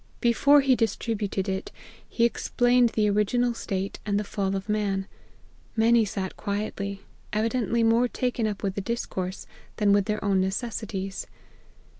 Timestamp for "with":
8.63-8.73, 9.93-10.05